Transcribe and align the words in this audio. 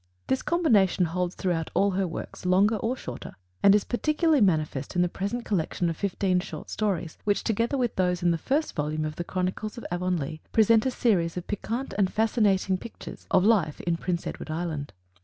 This 0.25 0.41
combination 0.41 1.05
holds 1.05 1.35
throughout 1.35 1.69
all 1.75 1.91
her 1.91 2.07
works, 2.07 2.43
longer 2.43 2.77
or 2.77 2.97
shorter, 2.97 3.35
and 3.61 3.75
is 3.75 3.83
particularly 3.83 4.41
manifest 4.41 4.95
in 4.95 5.03
the 5.03 5.07
present 5.07 5.45
collection 5.45 5.91
of 5.91 5.95
fifteen 5.95 6.39
short 6.39 6.71
stories, 6.71 7.19
which, 7.23 7.43
together 7.43 7.77
with 7.77 7.95
those 7.97 8.23
in 8.23 8.31
the 8.31 8.39
first 8.39 8.73
volume 8.75 9.05
of 9.05 9.17
the 9.17 9.23
Chronicles 9.23 9.77
of 9.77 9.85
Avonlea, 9.91 10.41
present 10.51 10.87
a 10.87 10.89
series 10.89 11.37
of 11.37 11.45
piquant 11.45 11.93
and 11.99 12.11
fascinating 12.11 12.79
pictures 12.79 13.27
of 13.29 13.45
life 13.45 13.79
in 13.81 13.95
Prince 13.95 14.25
Edward 14.25 14.49
Island. 14.49 14.91